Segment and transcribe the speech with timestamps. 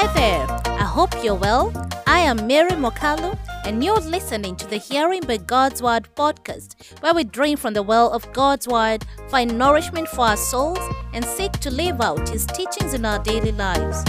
[0.00, 0.46] Hi there,
[0.78, 1.72] I hope you're well.
[2.06, 7.12] I am Mary Mokalu, and you're listening to the Hearing by God's Word podcast, where
[7.12, 10.78] we drink from the well of God's Word, find nourishment for our souls,
[11.14, 14.04] and seek to live out His teachings in our daily lives.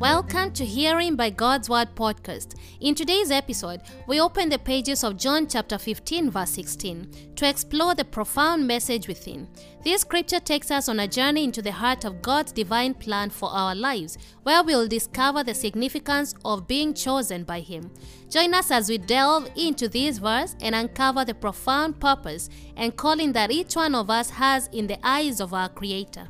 [0.00, 2.54] Welcome to Hearing by God's Word podcast.
[2.80, 7.94] In today's episode, we open the pages of John chapter 15, verse 16, to explore
[7.94, 9.46] the profound message within.
[9.84, 13.50] This scripture takes us on a journey into the heart of God's divine plan for
[13.50, 17.90] our lives, where we'll discover the significance of being chosen by Him.
[18.30, 23.34] Join us as we delve into this verse and uncover the profound purpose and calling
[23.34, 26.28] that each one of us has in the eyes of our Creator.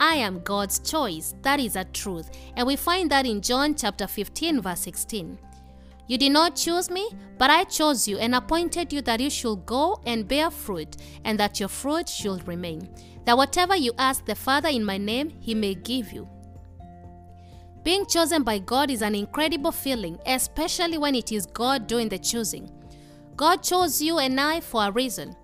[0.00, 1.34] I am God's choice.
[1.42, 2.30] That is a truth.
[2.56, 5.38] And we find that in John chapter 15, verse 16.
[6.06, 9.66] You did not choose me, but I chose you and appointed you that you should
[9.66, 12.88] go and bear fruit, and that your fruit should remain.
[13.26, 16.26] That whatever you ask the Father in my name, he may give you.
[17.82, 22.18] Being chosen by God is an incredible feeling, especially when it is God doing the
[22.18, 22.70] choosing.
[23.36, 25.36] God chose you and I for a reason.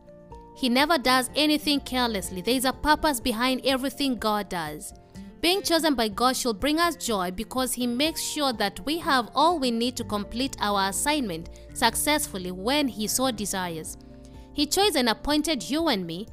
[0.55, 2.41] He never does anything carelessly.
[2.41, 4.94] There is a purpose behind everything God does.
[5.41, 9.30] Being chosen by God should bring us joy because He makes sure that we have
[9.34, 13.98] all we need to complete our assignment successfully when He so desires.
[14.55, 16.28] He chose and appointed you and me,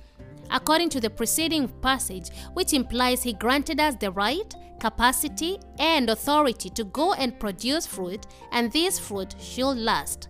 [0.50, 6.70] according to the preceding passage, which implies He granted us the right, capacity, and authority
[6.70, 10.30] to go and produce fruit, and this fruit should last.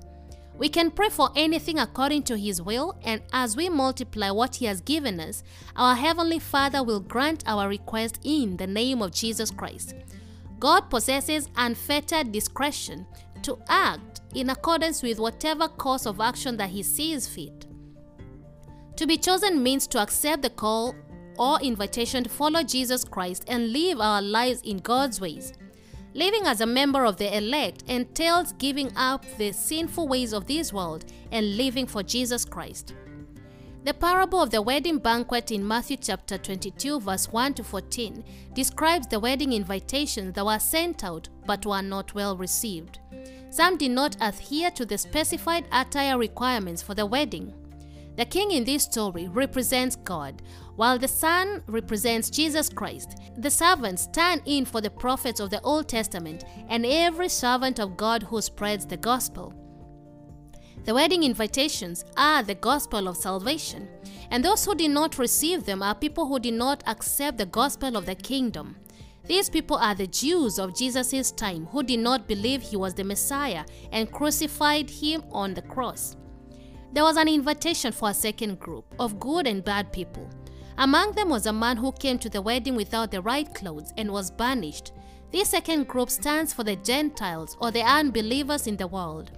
[0.61, 4.65] We can pray for anything according to His will, and as we multiply what He
[4.65, 5.41] has given us,
[5.75, 9.95] our Heavenly Father will grant our request in the name of Jesus Christ.
[10.59, 13.07] God possesses unfettered discretion
[13.41, 17.65] to act in accordance with whatever course of action that He sees fit.
[18.97, 20.93] To be chosen means to accept the call
[21.39, 25.53] or invitation to follow Jesus Christ and live our lives in God's ways.
[26.13, 30.73] Living as a member of the elect entails giving up the sinful ways of this
[30.73, 32.93] world and living for Jesus Christ.
[33.85, 38.23] The parable of the wedding banquet in Matthew chapter 22 verse 1 to 14
[38.53, 42.99] describes the wedding invitations that were sent out but were not well received.
[43.49, 47.53] Some did not adhere to the specified attire requirements for the wedding.
[48.21, 50.43] The king in this story represents God,
[50.75, 53.17] while the son represents Jesus Christ.
[53.35, 57.97] The servants stand in for the prophets of the Old Testament and every servant of
[57.97, 59.55] God who spreads the gospel.
[60.83, 63.89] The wedding invitations are the gospel of salvation,
[64.29, 67.97] and those who did not receive them are people who did not accept the gospel
[67.97, 68.75] of the kingdom.
[69.25, 73.03] These people are the Jews of Jesus' time who did not believe he was the
[73.03, 76.17] Messiah and crucified him on the cross.
[76.93, 80.29] There was an invitation for a second group of good and bad people.
[80.77, 84.11] Among them was a man who came to the wedding without the right clothes and
[84.11, 84.91] was banished.
[85.31, 89.31] This second group stands for the Gentiles or the unbelievers in the world.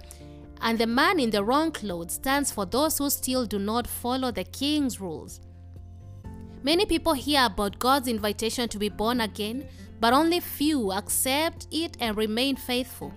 [0.62, 4.32] And the man in the wrong clothes stands for those who still do not follow
[4.32, 5.40] the king's rules.
[6.64, 9.68] Many people hear about God's invitation to be born again,
[10.00, 13.12] but only few accept it and remain faithful.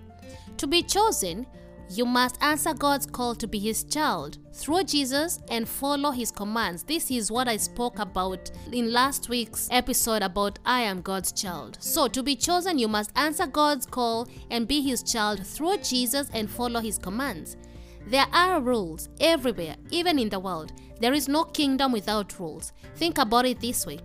[0.58, 1.48] To be chosen,
[1.90, 6.84] you must answer God's call to be His child through Jesus and follow His commands.
[6.84, 11.78] This is what I spoke about in last week's episode about I am God's child.
[11.80, 16.30] So, to be chosen, you must answer God's call and be His child through Jesus
[16.34, 17.58] and follow His commands.
[18.06, 20.74] There are rules everywhere, even in the world.
[21.00, 22.74] There is no kingdom without rules.
[22.96, 24.00] Think about it this way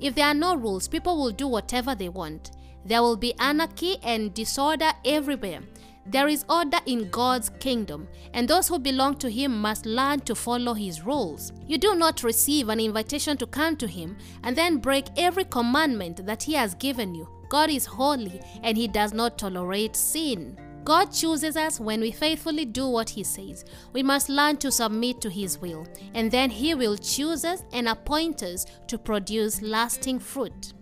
[0.00, 2.50] if there are no rules, people will do whatever they want.
[2.84, 5.60] There will be anarchy and disorder everywhere.
[6.08, 10.34] There is order in God's kingdom, and those who belong to Him must learn to
[10.36, 11.52] follow His rules.
[11.66, 16.24] You do not receive an invitation to come to Him and then break every commandment
[16.24, 17.28] that He has given you.
[17.48, 20.56] God is holy and He does not tolerate sin.
[20.84, 23.64] God chooses us when we faithfully do what He says.
[23.92, 27.88] We must learn to submit to His will, and then He will choose us and
[27.88, 30.74] appoint us to produce lasting fruit.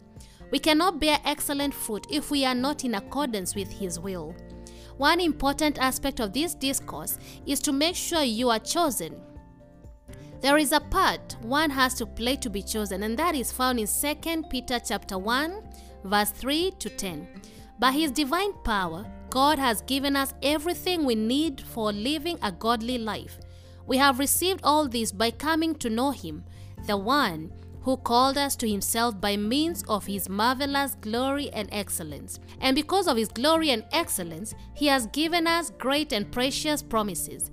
[0.50, 4.37] We cannot bear excellent fruit if we are not in accordance with His will.
[4.96, 9.20] One important aspect of this discourse is to make sure you are chosen.
[10.41, 13.81] There is a part one has to play to be chosen, and that is found
[13.81, 15.62] in 2 Peter chapter 1,
[16.05, 17.26] verse 3 to 10.
[17.79, 22.99] By his divine power, God has given us everything we need for living a godly
[22.99, 23.38] life.
[23.87, 26.44] We have received all this by coming to know him,
[26.87, 27.52] the one
[27.85, 32.41] who called us to himself by means of his marvelous glory and excellence.
[32.61, 37.51] And because of his glory and excellence, he has given us great and precious promises.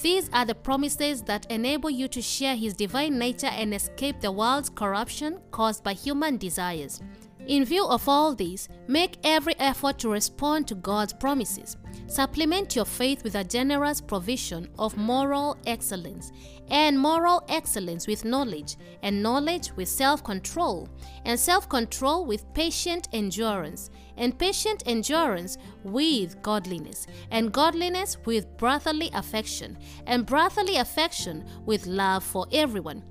[0.00, 4.30] These are the promises that enable you to share His divine nature and escape the
[4.30, 7.00] world's corruption caused by human desires.
[7.48, 11.76] In view of all this, make every effort to respond to God's promises.
[12.08, 16.32] Supplement your faith with a generous provision of moral excellence,
[16.70, 20.88] and moral excellence with knowledge, and knowledge with self control,
[21.26, 29.10] and self control with patient endurance, and patient endurance with godliness, and godliness with brotherly
[29.12, 29.76] affection,
[30.06, 33.02] and brotherly affection with love for everyone.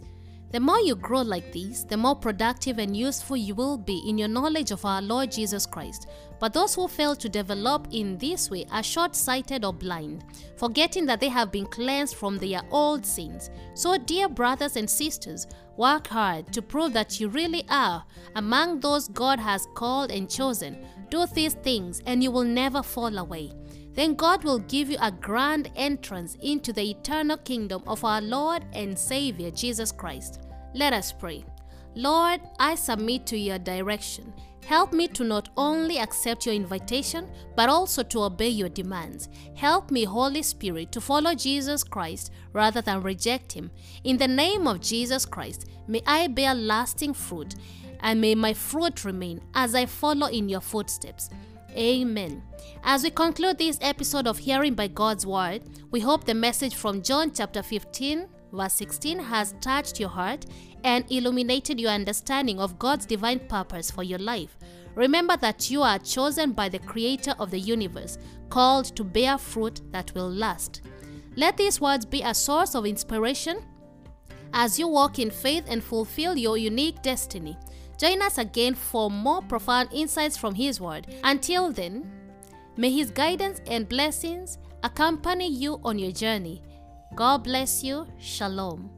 [0.50, 4.18] The more you grow like this, the more productive and useful you will be in
[4.18, 6.08] your knowledge of our Lord Jesus Christ.
[6.40, 10.24] But those who fail to develop in this way are short sighted or blind,
[10.56, 13.50] forgetting that they have been cleansed from their old sins.
[13.74, 18.06] So, dear brothers and sisters, work hard to prove that you really are
[18.36, 20.78] among those God has called and chosen.
[21.10, 23.52] Do these things, and you will never fall away
[23.98, 28.64] then God will give you a grand entrance into the eternal kingdom of our Lord
[28.74, 30.40] and Savior Jesus Christ.
[30.76, 31.44] Let us pray.
[31.96, 34.32] Lord, I submit to your direction.
[34.68, 39.30] Help me to not only accept your invitation, but also to obey your demands.
[39.56, 43.72] Help me, Holy Spirit, to follow Jesus Christ rather than reject him.
[44.04, 47.56] In the name of Jesus Christ, may I bear lasting fruit,
[48.02, 51.32] and may my fruit remain as I follow in your footsteps.
[51.78, 52.42] Amen.
[52.84, 57.04] As we conclude this episode of Hearing by God's Word, we hope the message from
[57.04, 60.48] John chapter 15, verse 16 has touched your heart
[60.84, 64.58] and illuminated your understanding of God's divine purpose for your life.
[64.96, 68.18] Remember that you are chosen by the Creator of the universe,
[68.50, 70.82] called to bear fruit that will last.
[71.36, 73.64] Let these words be a source of inspiration
[74.52, 77.56] as you walk in faith and fulfill your unique destiny.
[77.98, 81.08] Join us again for more profound insights from His Word.
[81.24, 82.12] Until then,
[82.78, 86.62] may His guidance and blessings accompany you on your journey.
[87.16, 88.08] God bless you.
[88.20, 88.92] Shalom.